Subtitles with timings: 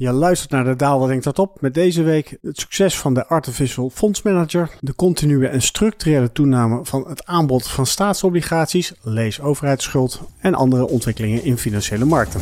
[0.00, 3.26] Je luistert naar de Daal Wat Dat Op met deze week het succes van de
[3.26, 10.54] Artificial Fondsmanager, de continue en structurele toename van het aanbod van staatsobligaties, lees overheidsschuld en
[10.54, 12.40] andere ontwikkelingen in financiële markten.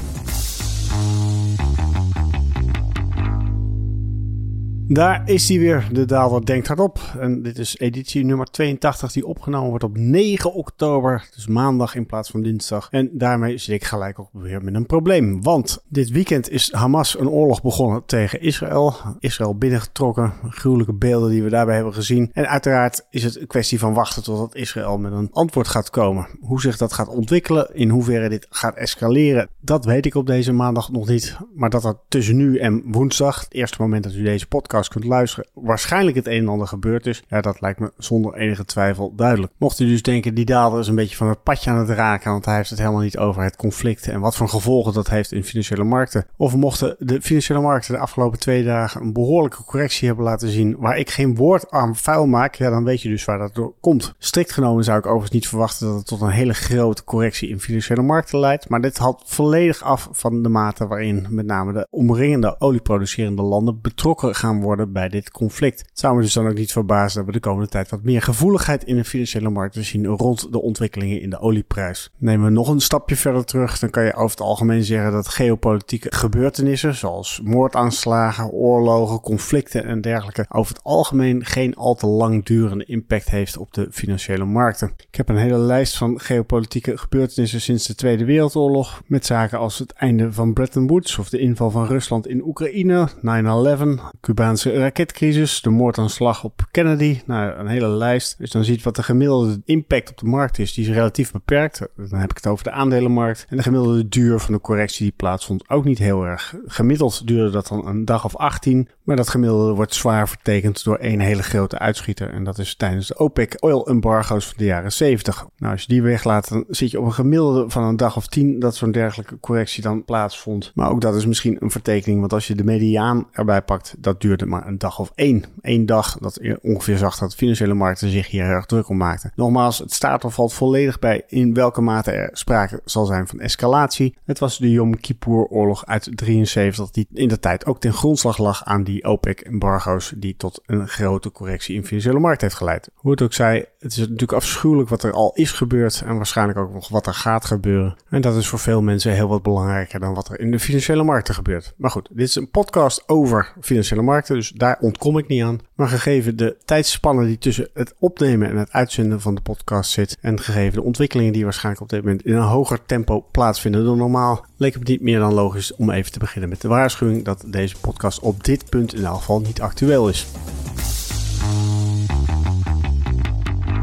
[4.91, 7.01] Daar is hij weer, de Daalder Denkt Hardop.
[7.19, 11.29] En dit is editie nummer 82 die opgenomen wordt op 9 oktober.
[11.35, 12.89] Dus maandag in plaats van dinsdag.
[12.91, 15.43] En daarmee zit ik gelijk ook weer met een probleem.
[15.43, 18.95] Want dit weekend is Hamas een oorlog begonnen tegen Israël.
[19.19, 20.33] Israël binnengetrokken.
[20.49, 22.31] Gruwelijke beelden die we daarbij hebben gezien.
[22.33, 26.27] En uiteraard is het een kwestie van wachten totdat Israël met een antwoord gaat komen.
[26.41, 30.53] Hoe zich dat gaat ontwikkelen, in hoeverre dit gaat escaleren, dat weet ik op deze
[30.53, 31.37] maandag nog niet.
[31.55, 35.05] Maar dat er tussen nu en woensdag, het eerste moment dat u deze podcast kunt
[35.05, 37.23] luisteren, waarschijnlijk het een en ander gebeurd is.
[37.29, 39.53] Ja, dat lijkt me zonder enige twijfel duidelijk.
[39.57, 42.31] Mocht u dus denken, die dader is een beetje van het padje aan het raken,
[42.31, 45.33] want hij heeft het helemaal niet over het conflict en wat voor gevolgen dat heeft
[45.33, 46.27] in financiële markten.
[46.37, 50.77] Of mochten de financiële markten de afgelopen twee dagen een behoorlijke correctie hebben laten zien,
[50.79, 53.75] waar ik geen woord aan vuil maak, ja, dan weet je dus waar dat door
[53.81, 54.15] komt.
[54.19, 57.61] Strikt genomen zou ik overigens niet verwachten dat het tot een hele grote correctie in
[57.61, 61.87] financiële markten leidt, maar dit had volledig af van de mate waarin met name de
[61.91, 65.79] omringende olieproducerende landen betrokken gaan worden bij dit conflict.
[65.79, 68.23] Het zou me dus dan ook niet verbazen dat we de komende tijd wat meer
[68.23, 72.11] gevoeligheid in de financiële markten zien rond de ontwikkelingen in de olieprijs.
[72.17, 75.29] Nemen we nog een stapje verder terug, dan kan je over het algemeen zeggen dat
[75.29, 82.85] geopolitieke gebeurtenissen zoals moordaanslagen, oorlogen, conflicten en dergelijke over het algemeen geen al te langdurende
[82.85, 84.93] impact heeft op de financiële markten.
[85.11, 89.79] Ik heb een hele lijst van geopolitieke gebeurtenissen sinds de Tweede Wereldoorlog met zaken als
[89.79, 95.61] het einde van Bretton Woods of de inval van Rusland in Oekraïne, 9-11, Cubaanse raketcrisis,
[95.61, 97.21] de moordaanslag op Kennedy.
[97.27, 98.39] Nou, een hele lijst.
[98.39, 100.75] Dus dan ziet wat de gemiddelde impact op de markt is.
[100.75, 101.89] Die is relatief beperkt.
[101.97, 103.47] Dan heb ik het over de aandelenmarkt.
[103.49, 106.55] En de gemiddelde duur van de correctie die plaatsvond ook niet heel erg.
[106.67, 108.89] Gemiddeld duurde dat dan een dag of 18.
[109.03, 112.31] Maar dat gemiddelde wordt zwaar vertekend door één hele grote uitschieter.
[112.31, 115.47] En dat is tijdens de OPEC oil embargo's van de jaren 70.
[115.57, 118.27] Nou, als je die weglaat, dan zit je op een gemiddelde van een dag of
[118.27, 120.73] 10 dat zo'n dergelijke correctie dan plaatsvond.
[120.75, 122.21] Maar ook dat is misschien een vertekening.
[122.21, 125.45] Want als je de mediaan erbij pakt, dat duurde maar een dag of één.
[125.61, 129.33] Eén dag dat ongeveer zag dat financiële markten zich hier erg druk om maakten.
[129.35, 133.41] Nogmaals, het staat of valt volledig bij in welke mate er sprake zal zijn van
[133.41, 134.17] escalatie.
[134.25, 138.65] Het was de Yom Kippur-oorlog uit 73 die in de tijd ook ten grondslag lag
[138.65, 142.91] aan die OPEC-embargo's die tot een grote correctie in financiële markt heeft geleid.
[142.95, 146.59] Hoe het ook zij, het is natuurlijk afschuwelijk wat er al is gebeurd en waarschijnlijk
[146.59, 147.97] ook nog wat er gaat gebeuren.
[148.09, 151.03] En dat is voor veel mensen heel wat belangrijker dan wat er in de financiële
[151.03, 151.75] markten gebeurt.
[151.77, 155.61] Maar goed, dit is een podcast over financiële markten, dus daar ontkom ik niet aan.
[155.75, 160.19] Maar gegeven de tijdspannen die tussen het opnemen en het uitzenden van de podcast zit.
[160.21, 163.97] En gegeven de ontwikkelingen die waarschijnlijk op dit moment in een hoger tempo plaatsvinden dan
[163.97, 164.45] normaal.
[164.57, 167.77] Leek het niet meer dan logisch om even te beginnen met de waarschuwing dat deze
[167.81, 170.27] podcast op dit punt in elk geval niet actueel is.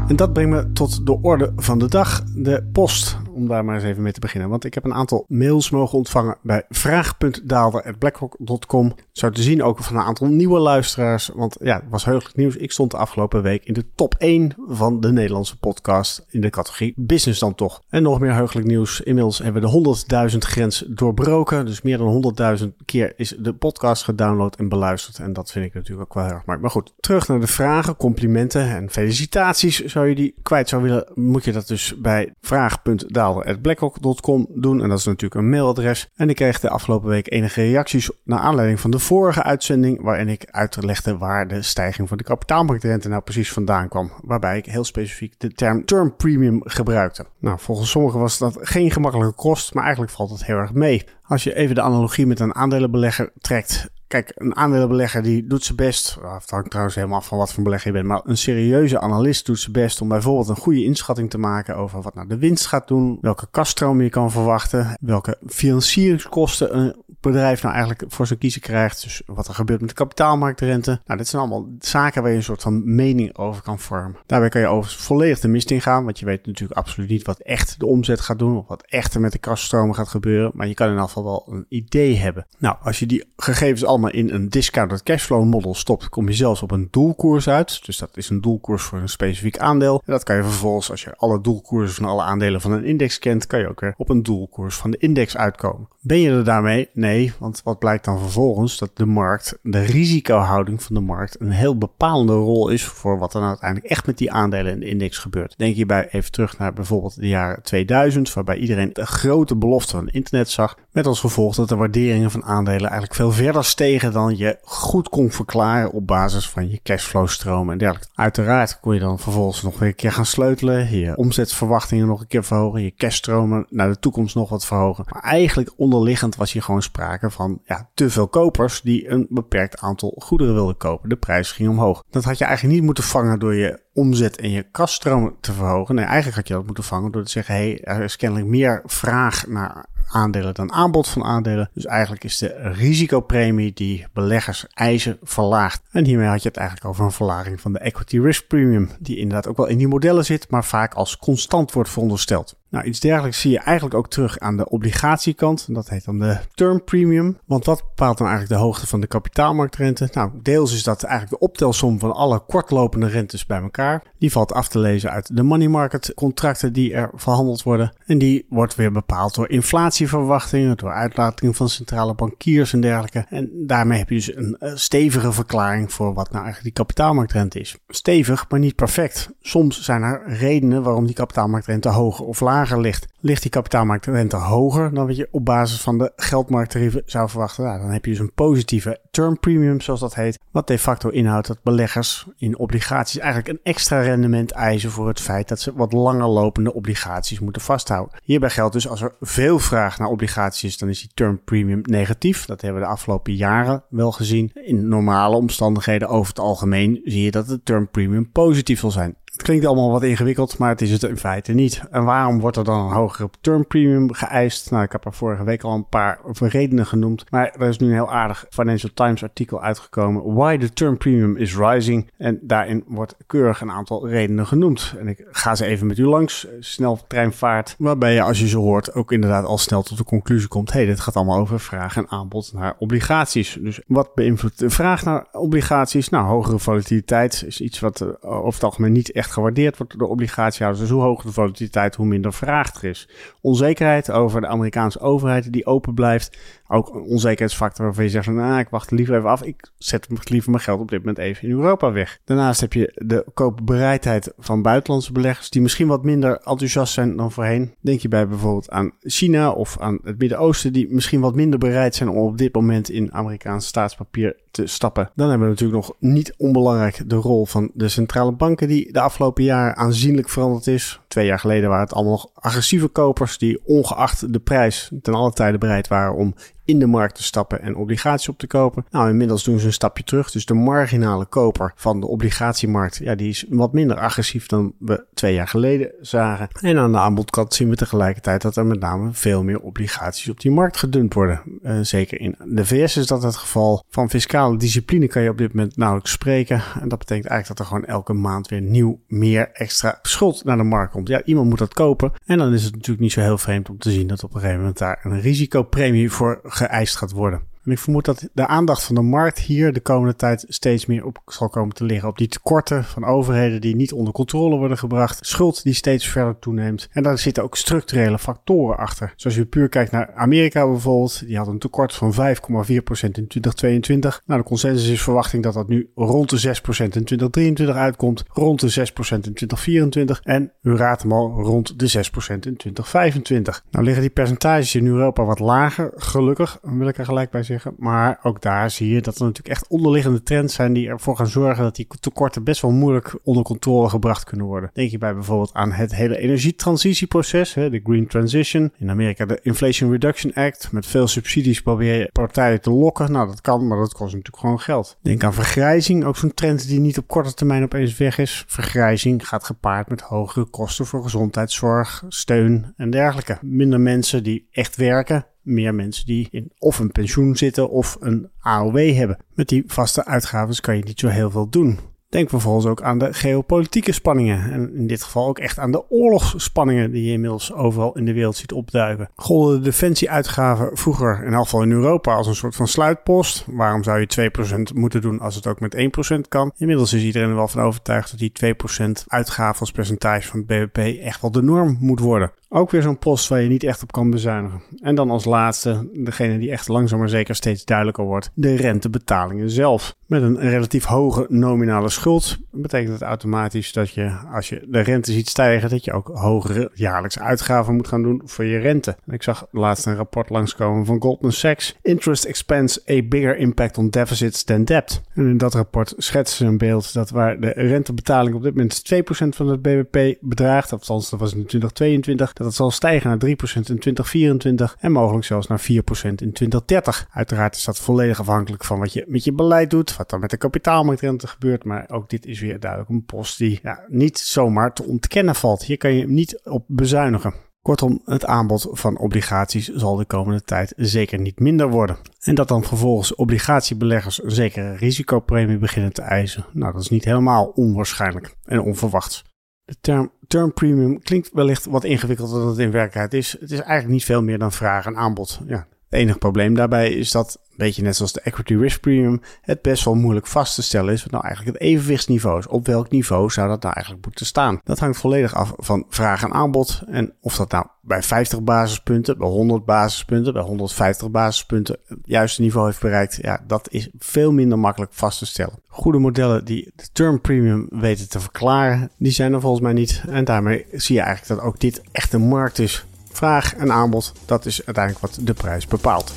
[0.08, 3.74] En dat brengt me tot de orde van de dag, de post om daar maar
[3.74, 4.50] eens even mee te beginnen.
[4.50, 8.94] Want ik heb een aantal mails mogen ontvangen bij vraag.daalder.blackrock.com.
[9.12, 11.30] Zo te zien ook van een aantal nieuwe luisteraars.
[11.34, 12.56] Want ja, het was heugelijk nieuws.
[12.56, 16.50] Ik stond de afgelopen week in de top 1 van de Nederlandse podcast in de
[16.50, 17.82] categorie business dan toch.
[17.88, 19.00] En nog meer heugelijk nieuws.
[19.00, 21.66] Inmiddels hebben we de 100.000 grens doorbroken.
[21.66, 25.18] Dus meer dan 100.000 keer is de podcast gedownload en beluisterd.
[25.18, 26.58] En dat vind ik natuurlijk ook wel heel erg mooi.
[26.58, 29.84] Maar goed, terug naar de vragen, complimenten en felicitaties.
[29.84, 33.25] Zou je die kwijt zou willen, moet je dat dus bij vraag.daalder
[33.62, 34.82] blackrock.com doen.
[34.82, 36.08] En dat is natuurlijk een mailadres.
[36.16, 40.02] En ik kreeg de afgelopen week enige reacties naar aanleiding van de vorige uitzending.
[40.02, 44.10] Waarin ik uitlegde waar de stijging van de kapitaalmarktrente nou precies vandaan kwam.
[44.22, 47.26] Waarbij ik heel specifiek de term term premium gebruikte.
[47.38, 49.74] Nou, volgens sommigen was dat geen gemakkelijke kost.
[49.74, 51.04] Maar eigenlijk valt het heel erg mee.
[51.22, 55.76] Als je even de analogie met een aandelenbelegger trekt, Kijk, een aandelenbelegger die doet zijn
[55.76, 56.18] best.
[56.22, 58.08] Het hangt trouwens helemaal af van wat voor belegger je bent.
[58.08, 62.02] Maar een serieuze analist doet zijn best om bijvoorbeeld een goede inschatting te maken over
[62.02, 63.18] wat nou de winst gaat doen.
[63.20, 64.96] Welke kaststroom je kan verwachten.
[65.00, 69.02] Welke financieringskosten een bedrijf nou eigenlijk voor zijn kiezen krijgt.
[69.02, 71.00] Dus wat er gebeurt met de kapitaalmarktrente.
[71.04, 74.16] Nou, dit zijn allemaal zaken waar je een soort van mening over kan vormen.
[74.26, 76.04] Daarbij kan je overigens volledig de mist in gaan.
[76.04, 78.56] Want je weet natuurlijk absoluut niet wat echt de omzet gaat doen.
[78.56, 80.50] Of wat echt er met de kaststromen gaat gebeuren.
[80.54, 82.46] Maar je kan in elk geval wel een idee hebben.
[82.58, 86.34] Nou, als je die gegevens al allemaal in een discounted cashflow model stopt, kom je
[86.34, 87.86] zelfs op een doelkoers uit.
[87.86, 90.02] Dus dat is een doelkoers voor een specifiek aandeel.
[90.04, 93.18] En dat kan je vervolgens, als je alle doelkoersen van alle aandelen van een index
[93.18, 95.88] kent, kan je ook weer op een doelkoers van de index uitkomen.
[96.00, 96.88] Ben je er daarmee?
[96.92, 98.78] Nee, want wat blijkt dan vervolgens?
[98.78, 103.32] Dat de markt, de risicohouding van de markt, een heel bepalende rol is voor wat
[103.32, 105.54] er nou uiteindelijk echt met die aandelen in de index gebeurt.
[105.56, 110.08] Denk hierbij even terug naar bijvoorbeeld de jaren 2000, waarbij iedereen de grote belofte van
[110.08, 110.78] internet zag.
[110.92, 115.08] Met als gevolg dat de waarderingen van aandelen eigenlijk veel verder stegen dan je goed
[115.08, 118.12] kon verklaren op basis van je cashflow-stromen en dergelijke.
[118.14, 122.26] Uiteraard kon je dan vervolgens nog weer een keer gaan sleutelen, je omzetverwachtingen nog een
[122.26, 125.04] keer verhogen, je cashstromen naar de toekomst nog wat verhogen.
[125.12, 129.80] Maar eigenlijk onderliggend was hier gewoon sprake van ja, te veel kopers die een beperkt
[129.80, 131.08] aantal goederen wilden kopen.
[131.08, 132.04] De prijs ging omhoog.
[132.10, 135.94] Dat had je eigenlijk niet moeten vangen door je omzet en je kaststromen te verhogen.
[135.94, 138.48] Nee, eigenlijk had je dat moeten vangen door te zeggen: hé, hey, er is kennelijk
[138.48, 141.70] meer vraag naar aandelen dan aanbod van aandelen.
[141.74, 145.82] Dus eigenlijk is de risicopremie die beleggers eisen verlaagd.
[145.90, 149.16] En hiermee had je het eigenlijk over een verlaging van de equity risk premium, die
[149.16, 152.56] inderdaad ook wel in die modellen zit, maar vaak als constant wordt verondersteld.
[152.68, 155.74] Nou, iets dergelijks zie je eigenlijk ook terug aan de obligatiekant.
[155.74, 157.38] Dat heet dan de term premium.
[157.44, 160.08] Want wat bepaalt dan eigenlijk de hoogte van de kapitaalmarktrente?
[160.12, 164.02] Nou, deels is dat eigenlijk de optelsom van alle kortlopende rentes bij elkaar.
[164.18, 167.92] Die valt af te lezen uit de money market contracten die er verhandeld worden.
[168.06, 173.26] En die wordt weer bepaald door inflatieverwachtingen, door uitlatingen van centrale bankiers en dergelijke.
[173.28, 177.76] En daarmee heb je dus een stevige verklaring voor wat nou eigenlijk die kapitaalmarktrente is.
[177.88, 179.30] Stevig, maar niet perfect.
[179.40, 183.06] Soms zijn er redenen waarom die kapitaalmarktrente hoger of lager ligt.
[183.20, 187.64] Die kapitaalmarktrente hoger dan wat je op basis van de geldmarkttarieven zou verwachten?
[187.64, 190.38] Nou, dan heb je dus een positieve term premium, zoals dat heet.
[190.50, 195.20] Wat de facto inhoudt dat beleggers in obligaties eigenlijk een extra rendement eisen voor het
[195.20, 198.18] feit dat ze wat langer lopende obligaties moeten vasthouden.
[198.22, 201.80] Hierbij geldt dus als er veel vraag naar obligaties is, dan is die term premium
[201.82, 202.44] negatief.
[202.44, 204.50] Dat hebben we de afgelopen jaren wel gezien.
[204.54, 209.16] In normale omstandigheden over het algemeen zie je dat de term premium positief zal zijn.
[209.36, 211.82] Het klinkt allemaal wat ingewikkeld, maar het is het in feite niet.
[211.90, 214.70] En waarom wordt er dan een hogere term premium geëist?
[214.70, 217.24] Nou, ik heb er vorige week al een paar redenen genoemd.
[217.30, 220.34] Maar er is nu een heel aardig Financial Times artikel uitgekomen.
[220.34, 222.10] Why the term premium is rising.
[222.18, 224.94] En daarin wordt keurig een aantal redenen genoemd.
[224.98, 226.46] En ik ga ze even met u langs.
[226.60, 227.74] Snel treinvaart.
[227.78, 230.72] Waarbij je, als je ze hoort, ook inderdaad al snel tot de conclusie komt.
[230.72, 233.58] Hé, hey, dit gaat allemaal over vraag en aanbod naar obligaties.
[233.60, 236.08] Dus wat beïnvloedt de vraag naar obligaties?
[236.08, 240.06] Nou, hogere volatiliteit is iets wat uh, over het algemeen niet echt gewaardeerd wordt door
[240.06, 240.84] de obligatiehouders.
[240.84, 243.08] Dus hoe hoger de volatiliteit, hoe minder vraag er is.
[243.40, 246.38] Onzekerheid over de Amerikaanse overheid die open blijft.
[246.68, 249.42] Ook een onzekerheidsfactor waarvan je zegt nou, ik wacht liever even af.
[249.42, 252.18] Ik zet liever mijn geld op dit moment even in Europa weg.
[252.24, 257.32] Daarnaast heb je de koopbereidheid van buitenlandse beleggers die misschien wat minder enthousiast zijn dan
[257.32, 257.74] voorheen.
[257.80, 261.94] Denk je bij bijvoorbeeld aan China of aan het Midden-Oosten die misschien wat minder bereid
[261.94, 265.10] zijn om op dit moment in Amerikaanse staatspapier te stappen.
[265.14, 269.00] Dan hebben we natuurlijk nog niet onbelangrijk de rol van de centrale banken die de
[269.00, 271.00] afgelopen jaren aanzienlijk veranderd is.
[271.08, 275.32] Twee jaar geleden waren het allemaal nog agressieve kopers die ongeacht de prijs ten alle
[275.32, 276.34] tijde bereid waren om
[276.66, 278.84] in de markt te stappen en obligaties op te kopen.
[278.90, 280.30] Nou, inmiddels doen ze een stapje terug.
[280.30, 285.04] Dus de marginale koper van de obligatiemarkt, ja, die is wat minder agressief dan we
[285.14, 286.48] twee jaar geleden zagen.
[286.60, 290.40] En aan de aanbodkant zien we tegelijkertijd dat er met name veel meer obligaties op
[290.40, 291.40] die markt gedumpt worden.
[291.62, 293.84] Uh, zeker in de VS is dat het geval.
[293.90, 296.62] Van fiscale discipline kan je op dit moment nauwelijks spreken.
[296.80, 300.56] En dat betekent eigenlijk dat er gewoon elke maand weer nieuw, meer extra schuld naar
[300.56, 301.08] de markt komt.
[301.08, 302.12] Ja, iemand moet dat kopen.
[302.24, 304.40] En dan is het natuurlijk niet zo heel vreemd om te zien dat op een
[304.40, 307.42] gegeven moment daar een risicopremie voor geëist gaat worden.
[307.66, 311.04] En ik vermoed dat de aandacht van de markt hier de komende tijd steeds meer
[311.04, 312.08] op zal komen te liggen.
[312.08, 315.26] Op die tekorten van overheden die niet onder controle worden gebracht.
[315.26, 316.88] Schuld die steeds verder toeneemt.
[316.92, 319.12] En daar zitten ook structurele factoren achter.
[319.16, 321.26] Zoals je puur kijkt naar Amerika bijvoorbeeld.
[321.26, 324.22] Die had een tekort van 5,4% in 2022.
[324.26, 328.24] Nou, de consensus is verwachting dat dat nu rond de 6% in 2023 uitkomt.
[328.28, 330.20] Rond de 6% in 2024.
[330.24, 331.96] En u raadt hem al rond de 6%
[332.28, 333.64] in 2025.
[333.70, 335.92] Nou liggen die percentages in Europa wat lager.
[335.94, 337.55] Gelukkig, wil ik er gelijk bij zeggen.
[337.76, 341.26] Maar ook daar zie je dat er natuurlijk echt onderliggende trends zijn die ervoor gaan
[341.26, 344.70] zorgen dat die tekorten best wel moeilijk onder controle gebracht kunnen worden.
[344.72, 348.72] Denk je bij bijvoorbeeld aan het hele energietransitieproces, de Green Transition.
[348.78, 350.72] In Amerika de Inflation Reduction Act.
[350.72, 353.12] Met veel subsidies probeer je partijen te lokken.
[353.12, 354.98] Nou, dat kan, maar dat kost natuurlijk gewoon geld.
[355.02, 358.44] Denk aan vergrijzing, ook zo'n trend die niet op korte termijn opeens weg is.
[358.46, 363.38] Vergrijzing gaat gepaard met hogere kosten voor gezondheidszorg, steun en dergelijke.
[363.40, 368.28] Minder mensen die echt werken meer mensen die in of een pensioen zitten of een
[368.40, 369.18] AOW hebben.
[369.34, 371.78] Met die vaste uitgaven kan je niet zo heel veel doen.
[372.08, 374.52] Denk vervolgens ook aan de geopolitieke spanningen.
[374.52, 378.12] En in dit geval ook echt aan de oorlogsspanningen die je inmiddels overal in de
[378.12, 379.10] wereld ziet opduiken.
[379.16, 383.44] Golden de defensieuitgaven vroeger, in geval in Europa, als een soort van sluitpost.
[383.46, 384.30] Waarom zou je
[384.70, 385.76] 2% moeten doen als het ook met
[386.16, 386.52] 1% kan?
[386.56, 388.54] Inmiddels is iedereen er wel van overtuigd dat die
[388.88, 392.32] 2% uitgaven als percentage van het BBP echt wel de norm moet worden.
[392.48, 394.62] Ook weer zo'n post waar je niet echt op kan bezuinigen.
[394.80, 399.50] En dan als laatste, degene die echt langzaam maar zeker steeds duidelijker wordt, de rentebetalingen
[399.50, 399.96] zelf.
[400.06, 405.12] Met een relatief hoge nominale schuld betekent het automatisch dat je, als je de rente
[405.12, 408.96] ziet stijgen, dat je ook hogere jaarlijkse uitgaven moet gaan doen voor je rente.
[409.06, 411.76] ik zag laatst een rapport langskomen van Goldman Sachs.
[411.82, 415.02] Interest expense a bigger impact on deficits than debt.
[415.14, 418.94] En in dat rapport schetsen ze een beeld dat waar de rentebetaling op dit moment
[418.94, 423.18] 2% van het BBP bedraagt, althans dat was in 2022, dat het zal stijgen naar
[423.18, 427.08] 3% in 2024 en mogelijk zelfs naar 4% in 2030.
[427.12, 430.30] Uiteraard is dat volledig afhankelijk van wat je met je beleid doet, wat dan met
[430.30, 434.72] de kapitaalmarktrente gebeurt, maar ook dit is weer duidelijk een post die ja, niet zomaar
[434.72, 435.64] te ontkennen valt.
[435.64, 437.34] Hier kan je niet op bezuinigen.
[437.62, 441.96] Kortom, het aanbod van obligaties zal de komende tijd zeker niet minder worden.
[442.20, 447.04] En dat dan vervolgens obligatiebeleggers een zekere risicopremie beginnen te eisen, nou dat is niet
[447.04, 449.24] helemaal onwaarschijnlijk en onverwachts.
[449.66, 453.32] De term term premium klinkt wellicht wat ingewikkelder dan het in werkelijkheid is.
[453.32, 455.40] Het is eigenlijk niet veel meer dan vraag en aanbod.
[455.46, 459.20] Ja, het enige probleem daarbij is dat, een beetje net zoals de equity risk premium,
[459.40, 462.46] het best wel moeilijk vast te stellen is wat nou eigenlijk het evenwichtsniveau is.
[462.46, 464.60] Op welk niveau zou dat nou eigenlijk moeten staan?
[464.64, 466.82] Dat hangt volledig af van vraag en aanbod.
[466.86, 472.42] En of dat nou bij 50 basispunten, bij 100 basispunten, bij 150 basispunten het juiste
[472.42, 475.60] niveau heeft bereikt, ja, dat is veel minder makkelijk vast te stellen.
[475.66, 480.02] Goede modellen die de term premium weten te verklaren, die zijn er volgens mij niet.
[480.08, 482.86] En daarmee zie je eigenlijk dat ook dit echt een markt is
[483.16, 486.12] Vraag en aanbod, dat is uiteindelijk wat de prijs bepaalt.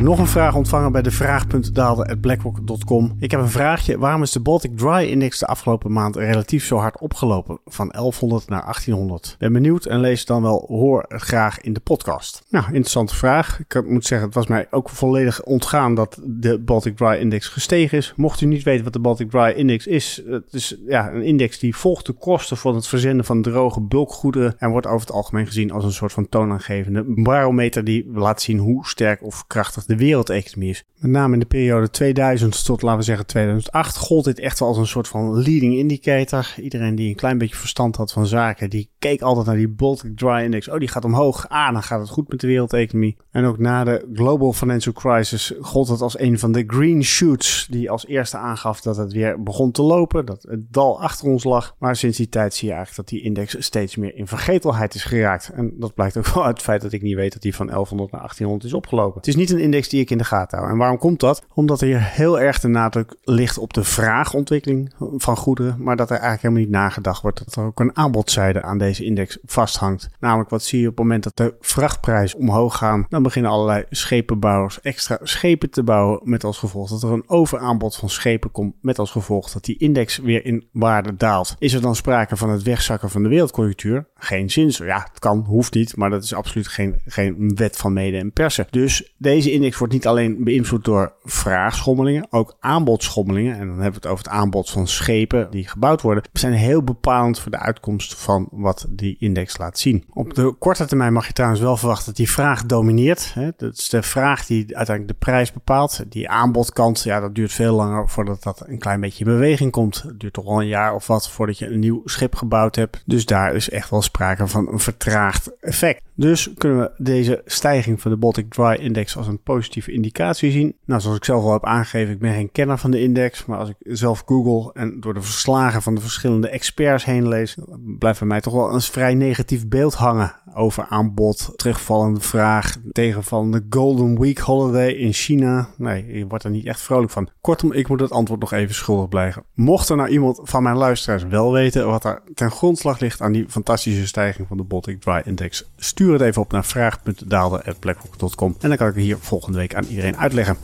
[0.00, 3.16] Nog een vraag ontvangen bij de vraag.daalde.blackrock.com.
[3.18, 3.98] Ik heb een vraagje.
[3.98, 7.60] Waarom is de Baltic Dry Index de afgelopen maand relatief zo hard opgelopen?
[7.64, 9.36] Van 1100 naar 1800.
[9.38, 12.42] Ben benieuwd en lees dan wel hoor graag in de podcast.
[12.48, 13.60] Nou, interessante vraag.
[13.68, 17.98] Ik moet zeggen, het was mij ook volledig ontgaan dat de Baltic Dry Index gestegen
[17.98, 18.12] is.
[18.16, 21.58] Mocht u niet weten wat de Baltic Dry Index is, het is ja, een index
[21.58, 25.46] die volgt de kosten van het verzenden van droge bulkgoederen en wordt over het algemeen
[25.46, 29.96] gezien als een soort van toonaangevende barometer die laat zien hoe sterk of krachtig de
[29.96, 30.84] wereldeconomie is.
[30.98, 34.68] Met name in de periode 2000 tot, laten we zeggen, 2008 gold dit echt wel
[34.68, 36.54] als een soort van leading indicator.
[36.56, 40.16] Iedereen die een klein beetje verstand had van zaken, die keek altijd naar die Baltic
[40.16, 40.68] Dry Index.
[40.68, 41.48] Oh, die gaat omhoog.
[41.48, 43.16] Ah, dan gaat het goed met de wereldeconomie.
[43.30, 47.66] En ook na de Global Financial Crisis gold het als een van de green shoots
[47.70, 51.44] die als eerste aangaf dat het weer begon te lopen, dat het dal achter ons
[51.44, 51.74] lag.
[51.78, 55.04] Maar sinds die tijd zie je eigenlijk dat die index steeds meer in vergetelheid is
[55.04, 55.48] geraakt.
[55.48, 57.66] En dat blijkt ook wel uit het feit dat ik niet weet dat die van
[57.66, 59.16] 1100 naar 1800 is opgelopen.
[59.16, 60.70] Het is niet een index die ik in de gaten hou.
[60.70, 61.44] En waarom komt dat?
[61.54, 66.10] Omdat er hier heel erg de nadruk ligt op de vraagontwikkeling van goederen, maar dat
[66.10, 70.08] er eigenlijk helemaal niet nagedacht wordt dat er ook een aanbodzijde aan deze index vasthangt.
[70.20, 73.84] Namelijk wat zie je op het moment dat de vrachtprijzen omhoog gaan, dan beginnen allerlei
[73.90, 78.74] schepenbouwers extra schepen te bouwen met als gevolg dat er een overaanbod van schepen komt
[78.80, 81.54] met als gevolg dat die index weer in waarde daalt.
[81.58, 84.06] Is er dan sprake van het wegzakken van de wereldconjunctuur?
[84.14, 84.62] Geen zin.
[84.76, 88.32] Ja, het kan, hoeft niet, maar dat is absoluut geen, geen wet van mede en
[88.32, 88.66] persen.
[88.70, 93.52] Dus deze index wordt niet alleen beïnvloed door vraagschommelingen, ook aanbodschommelingen.
[93.52, 96.22] En dan hebben we het over het aanbod van schepen die gebouwd worden.
[96.32, 100.04] zijn heel bepalend voor de uitkomst van wat die index laat zien.
[100.12, 103.34] Op de korte termijn mag je trouwens wel verwachten dat die vraag domineert.
[103.34, 103.50] Hè?
[103.56, 106.04] Dat is de vraag die uiteindelijk de prijs bepaalt.
[106.08, 110.02] Die aanbodkant, ja, dat duurt veel langer voordat dat een klein beetje in beweging komt.
[110.02, 113.02] Het duurt toch wel een jaar of wat voordat je een nieuw schip gebouwd hebt.
[113.06, 116.02] Dus daar is echt wel sprake van een vertraagd effect.
[116.16, 120.76] Dus kunnen we deze stijging van de Baltic Dry Index als een positieve indicatie zien.
[120.84, 123.58] Nou, zoals ik zelf al heb aangegeven, ik ben geen kenner van de index, maar
[123.58, 127.56] als ik zelf google en door de verslagen van de verschillende experts heen lees,
[127.98, 133.66] blijft bij mij toch wel een vrij negatief beeld hangen over aanbod, terugvallende vraag, tegenvallende
[133.70, 135.68] Golden Week holiday in China.
[135.76, 137.28] Nee, je wordt er niet echt vrolijk van.
[137.40, 139.44] Kortom, ik moet het antwoord nog even schuldig blijven.
[139.54, 143.32] Mocht er nou iemand van mijn luisteraars wel weten wat er ten grondslag ligt aan
[143.32, 148.68] die fantastische stijging van de Baltic Dry Index, stuur het even op naar vraag.daalde.blackrock.com en
[148.68, 150.56] dan kan ik hier volgende week aan iedereen uitleggen.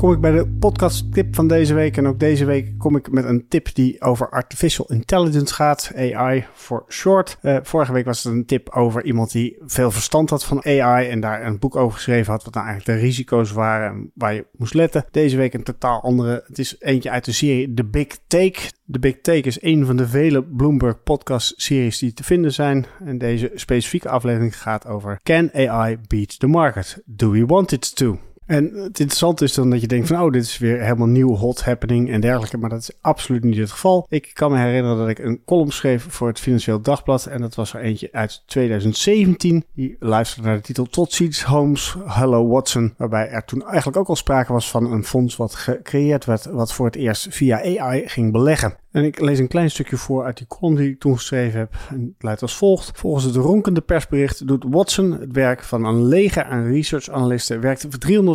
[0.00, 1.96] Kom ik bij de podcast tip van deze week.
[1.96, 5.92] En ook deze week kom ik met een tip die over artificial intelligence gaat.
[5.96, 7.38] AI for short.
[7.42, 11.08] Uh, vorige week was het een tip over iemand die veel verstand had van AI.
[11.08, 12.44] En daar een boek over geschreven had.
[12.44, 15.04] Wat nou eigenlijk de risico's waren en waar je moest letten.
[15.10, 16.44] Deze week een totaal andere.
[16.46, 18.60] Het is eentje uit de serie The Big Take.
[18.90, 22.86] The Big Take is een van de vele Bloomberg podcast series die te vinden zijn.
[23.04, 27.02] En deze specifieke aflevering gaat over Can AI beat the market?
[27.06, 28.18] Do we want it to?
[28.50, 31.34] En het interessante is dan dat je denkt van, oh, dit is weer helemaal nieuw
[31.34, 32.58] hot happening en dergelijke.
[32.58, 34.06] Maar dat is absoluut niet het geval.
[34.08, 37.26] Ik kan me herinneren dat ik een column schreef voor het Financieel Dagblad.
[37.26, 39.64] En dat was er eentje uit 2017.
[39.74, 42.94] Die luisterde naar de titel Tot ziens, Holmes, Hello Watson.
[42.96, 46.72] Waarbij er toen eigenlijk ook al sprake was van een fonds wat gecreëerd werd, wat
[46.72, 48.76] voor het eerst via AI ging beleggen.
[48.90, 51.74] En ik lees een klein stukje voor uit die column die ik toen geschreven heb.
[51.90, 52.90] En het luidt als volgt.
[52.94, 57.60] Volgens het ronkende persbericht doet Watson het werk van een leger aan research-analysten.
[57.60, 57.82] Werkt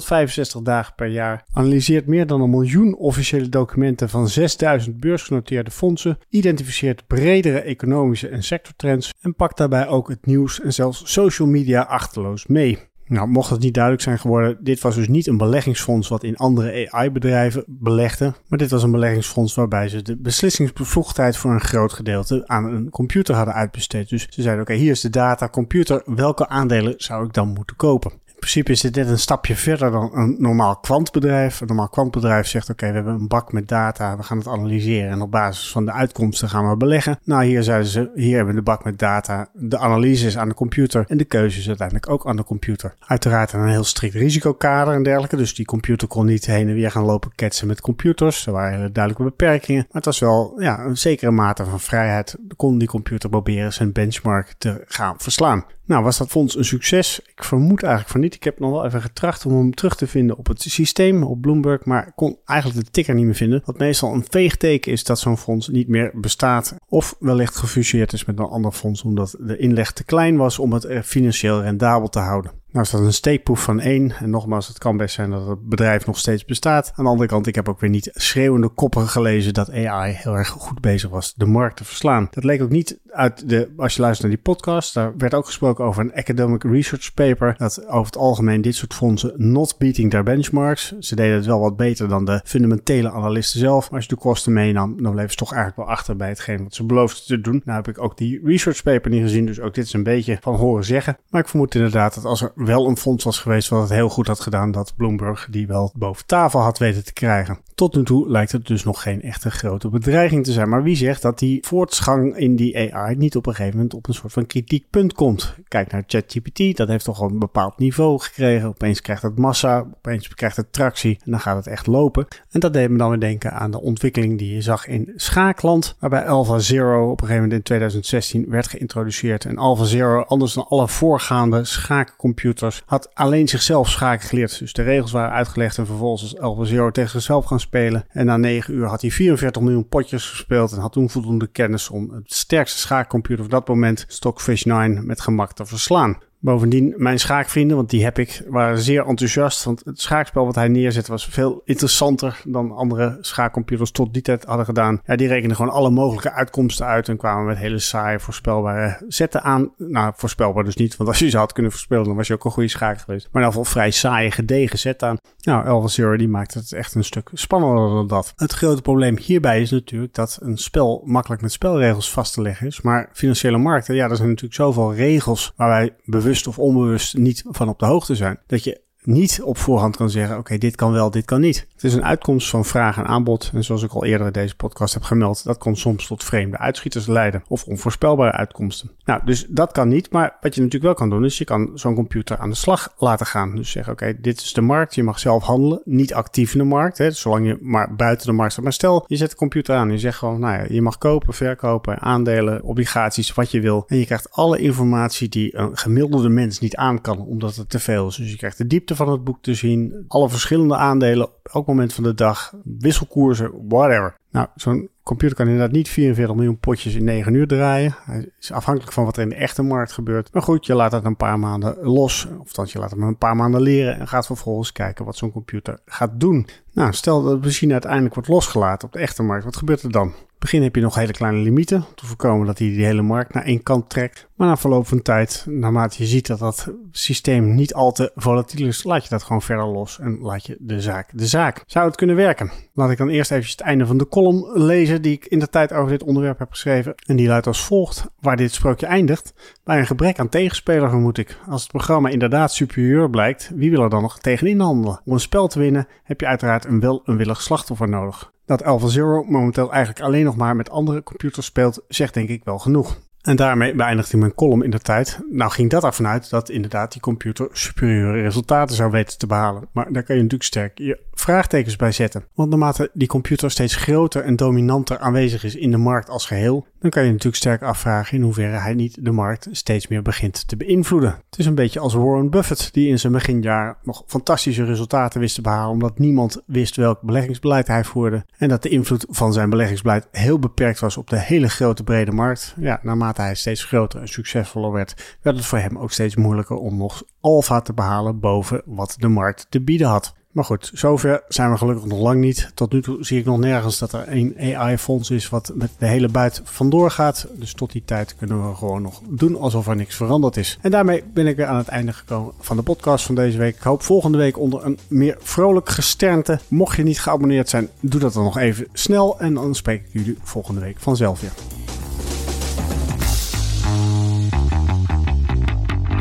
[0.05, 1.43] 365 dagen per jaar.
[1.53, 6.17] Analyseert meer dan een miljoen officiële documenten van 6000 beursgenoteerde fondsen.
[6.29, 9.13] Identificeert bredere economische en sectortrends.
[9.21, 12.79] En pakt daarbij ook het nieuws en zelfs social media achterloos mee.
[13.07, 16.37] Nou, mocht het niet duidelijk zijn geworden, dit was dus niet een beleggingsfonds wat in
[16.37, 21.93] andere AI-bedrijven belegde, maar dit was een beleggingsfonds waarbij ze de beslissingsbevoegdheid voor een groot
[21.93, 24.09] gedeelte aan een computer hadden uitbesteed.
[24.09, 27.75] Dus ze zeiden: Oké, hier is de data, computer, welke aandelen zou ik dan moeten
[27.75, 28.11] kopen?
[28.51, 31.61] Principe is dit een stapje verder dan een normaal kwantbedrijf.
[31.61, 35.11] Een normaal kwantbedrijf zegt: Oké, we hebben een bak met data, we gaan het analyseren
[35.11, 37.19] en op basis van de uitkomsten gaan we beleggen.
[37.23, 39.49] Nou, hier zeiden ze: Hier hebben we de bak met data.
[39.53, 42.95] De analyse is aan de computer en de keuze is uiteindelijk ook aan de computer.
[42.99, 45.35] Uiteraard een heel strikt risicokader en dergelijke.
[45.35, 48.45] Dus die computer kon niet heen en weer gaan lopen ketsen met computers.
[48.45, 49.81] Er waren hele duidelijke beperkingen.
[49.81, 52.35] Maar het was wel ja, een zekere mate van vrijheid.
[52.55, 55.65] Kon die computer proberen zijn benchmark te gaan verslaan.
[55.87, 57.19] Nou, was dat fonds een succes?
[57.19, 58.35] Ik vermoed eigenlijk van niet.
[58.35, 61.41] Ik heb nog wel even getracht om hem terug te vinden op het systeem, op
[61.41, 63.61] Bloomberg, maar kon eigenlijk de ticker niet meer vinden.
[63.65, 68.25] Wat meestal een veegteken is dat zo'n fonds niet meer bestaat of wellicht gefuseerd is
[68.25, 72.19] met een ander fonds omdat de inleg te klein was om het financieel rendabel te
[72.19, 72.51] houden.
[72.75, 74.11] Nou is dat een steekproef van één.
[74.11, 76.91] En nogmaals, het kan best zijn dat het bedrijf nog steeds bestaat.
[76.95, 80.33] Aan de andere kant, ik heb ook weer niet schreeuwende koppen gelezen dat AI heel
[80.33, 82.27] erg goed bezig was de markt te verslaan.
[82.31, 85.45] Dat leek ook niet uit de, als je luistert naar die podcast, daar werd ook
[85.45, 87.55] gesproken over een academic research paper.
[87.57, 90.93] Dat over het algemeen dit soort fondsen not beating their benchmarks.
[90.99, 93.89] Ze deden het wel wat beter dan de fundamentele analisten zelf.
[93.91, 96.75] Als je de kosten meenam, dan bleven ze toch eigenlijk wel achter bij hetgeen wat
[96.75, 97.61] ze beloofden te doen.
[97.65, 100.37] Nou heb ik ook die research paper niet gezien, dus ook dit is een beetje
[100.41, 101.17] van horen zeggen.
[101.29, 104.09] Maar ik vermoed inderdaad dat als er wel een fonds was geweest wat het heel
[104.09, 107.59] goed had gedaan, dat Bloomberg die wel boven tafel had weten te krijgen.
[107.75, 110.69] Tot nu toe lijkt het dus nog geen echte grote bedreiging te zijn.
[110.69, 114.07] Maar wie zegt dat die voortgang in die AI niet op een gegeven moment op
[114.07, 115.55] een soort van kritiek punt komt?
[115.67, 118.67] Kijk naar ChatGPT, dat heeft toch al een bepaald niveau gekregen.
[118.67, 122.27] Opeens krijgt het massa, opeens krijgt het tractie en dan gaat het echt lopen.
[122.51, 125.95] En dat deed me dan weer denken aan de ontwikkeling die je zag in schaakland,
[125.99, 129.45] waarbij AlphaZero op een gegeven moment in 2016 werd geïntroduceerd.
[129.45, 132.43] En AlphaZero, anders dan alle voorgaande schaakcomputers,
[132.85, 134.59] had alleen zichzelf schaken geleerd.
[134.59, 138.05] Dus de regels waren uitgelegd en vervolgens als AlphaZero tegen zichzelf gaan spelen.
[138.09, 141.89] En na 9 uur had hij 44 miljoen potjes gespeeld en had toen voldoende kennis
[141.89, 146.17] om het sterkste schaakcomputer op dat moment, Stockfish 9, met gemak te verslaan.
[146.45, 149.63] Bovendien, mijn schaakvrienden, want die heb ik, waren zeer enthousiast.
[149.63, 154.45] Want het schaakspel wat hij neerzet was veel interessanter dan andere schaakcomputers tot die tijd
[154.45, 155.01] hadden gedaan.
[155.05, 159.43] Ja, die rekenden gewoon alle mogelijke uitkomsten uit en kwamen met hele saaie, voorspelbare zetten
[159.43, 159.73] aan.
[159.77, 162.45] Nou, voorspelbaar dus niet, want als je ze had kunnen voorspellen, dan was je ook
[162.45, 163.27] een goede schaak geweest.
[163.31, 165.17] Maar in ieder geval vrij saaie, gedegen zet aan.
[165.41, 168.33] Nou, Elva Zero die maakt het echt een stuk spannender dan dat.
[168.35, 172.67] Het grote probleem hierbij is natuurlijk dat een spel makkelijk met spelregels vast te leggen
[172.67, 172.81] is.
[172.81, 177.43] Maar financiële markten, ja, er zijn natuurlijk zoveel regels waar wij bewust of onbewust niet
[177.47, 178.39] van op de hoogte zijn.
[178.47, 181.67] Dat je niet op voorhand kan zeggen: oké, dit kan wel, dit kan niet.
[181.73, 183.51] Het is een uitkomst van vraag en aanbod.
[183.53, 186.57] En zoals ik al eerder in deze podcast heb gemeld, dat kan soms tot vreemde
[186.57, 188.91] uitschieters leiden of onvoorspelbare uitkomsten.
[189.05, 190.11] Nou, dus dat kan niet.
[190.11, 192.93] Maar wat je natuurlijk wel kan doen, is je kan zo'n computer aan de slag
[192.97, 193.55] laten gaan.
[193.55, 194.95] Dus zeggen: oké, dit is de markt.
[194.95, 195.81] Je mag zelf handelen.
[195.83, 198.63] Niet actief in de markt, hè, zolang je maar buiten de markt staat.
[198.63, 200.97] Maar stel, je zet de computer aan en je zegt gewoon: nou ja, je mag
[200.97, 203.83] kopen, verkopen, aandelen, obligaties, wat je wil.
[203.87, 207.79] En je krijgt alle informatie die een gemiddelde mens niet aan kan, omdat het te
[207.79, 208.15] veel is.
[208.15, 210.05] Dus je krijgt de diepte van het boek te zien.
[210.07, 212.53] Alle verschillende aandelen op elk moment van de dag.
[212.63, 214.15] Wisselkoersen, whatever.
[214.31, 217.95] Nou, zo'n computer kan inderdaad niet 44 miljoen potjes in 9 uur draaien.
[218.03, 220.33] Hij is afhankelijk van wat er in de echte markt gebeurt.
[220.33, 222.27] Maar goed, je laat het een paar maanden los.
[222.39, 223.99] Of dan je laat hem een paar maanden leren.
[223.99, 226.47] En gaat vervolgens kijken wat zo'n computer gaat doen.
[226.73, 229.45] Nou, stel dat de machine uiteindelijk wordt losgelaten op de echte markt.
[229.45, 230.13] Wat gebeurt er dan?
[230.45, 233.33] Begin heb je nog hele kleine limieten om te voorkomen dat hij die hele markt
[233.33, 234.27] naar één kant trekt.
[234.35, 238.67] Maar na verloop van tijd, naarmate je ziet dat dat systeem niet al te volatiel
[238.67, 241.63] is, laat je dat gewoon verder los en laat je de zaak de zaak.
[241.65, 242.51] Zou het kunnen werken?
[242.73, 245.49] Laat ik dan eerst even het einde van de column lezen die ik in de
[245.49, 246.95] tijd over dit onderwerp heb geschreven.
[247.05, 249.33] En die luidt als volgt, waar dit sprookje eindigt.
[249.63, 251.39] Bij een gebrek aan tegenspeler vermoed ik.
[251.47, 255.01] Als het programma inderdaad superieur blijkt, wie wil er dan nog tegenin handelen?
[255.05, 258.33] Om een spel te winnen heb je uiteraard een wel een willig slachtoffer nodig.
[258.45, 262.43] Dat Alpha Zero momenteel eigenlijk alleen nog maar met andere computers speelt, zegt denk ik
[262.43, 262.97] wel genoeg.
[263.21, 265.19] En daarmee beëindigde mijn column in de tijd.
[265.31, 269.67] Nou ging dat ervan uit dat inderdaad die computer superieure resultaten zou weten te behalen.
[269.71, 272.25] Maar daar kan je natuurlijk sterk je vraagtekens bij zetten.
[272.33, 276.67] Want naarmate die computer steeds groter en dominanter aanwezig is in de markt als geheel,
[276.79, 280.47] dan kan je natuurlijk sterk afvragen in hoeverre hij niet de markt steeds meer begint
[280.47, 281.09] te beïnvloeden.
[281.29, 285.35] Het is een beetje als Warren Buffett, die in zijn beginjaar nog fantastische resultaten wist
[285.35, 288.25] te behalen, omdat niemand wist welk beleggingsbeleid hij voerde.
[288.37, 292.11] En dat de invloed van zijn beleggingsbeleid heel beperkt was op de hele grote brede
[292.11, 292.55] markt.
[292.59, 296.55] Ja, naarmate hij steeds groter en succesvoller werd, werd het voor hem ook steeds moeilijker
[296.55, 300.13] om nog alfa te behalen boven wat de markt te bieden had.
[300.35, 302.51] Maar goed, zover zijn we gelukkig nog lang niet.
[302.53, 305.85] Tot nu toe zie ik nog nergens dat er een AI-fonds is wat met de
[305.85, 307.27] hele buit vandoor gaat.
[307.33, 310.57] Dus tot die tijd kunnen we gewoon nog doen alsof er niks veranderd is.
[310.61, 313.55] En daarmee ben ik weer aan het einde gekomen van de podcast van deze week.
[313.55, 316.39] Ik hoop volgende week onder een meer vrolijk gesternte.
[316.47, 319.19] Mocht je niet geabonneerd zijn, doe dat dan nog even snel.
[319.19, 321.33] En dan spreek ik jullie volgende week vanzelf weer.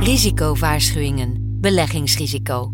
[0.00, 1.58] Risicowaarschuwingen.
[1.60, 2.73] Beleggingsrisico.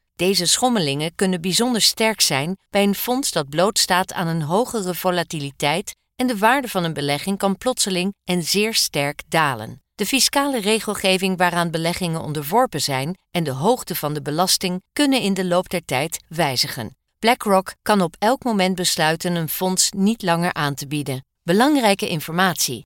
[0.21, 5.95] Deze schommelingen kunnen bijzonder sterk zijn bij een fonds dat blootstaat aan een hogere volatiliteit
[6.15, 9.81] en de waarde van een belegging kan plotseling en zeer sterk dalen.
[9.95, 15.33] De fiscale regelgeving waaraan beleggingen onderworpen zijn en de hoogte van de belasting kunnen in
[15.33, 16.97] de loop der tijd wijzigen.
[17.19, 21.25] BlackRock kan op elk moment besluiten een fonds niet langer aan te bieden.
[21.43, 22.85] Belangrijke informatie.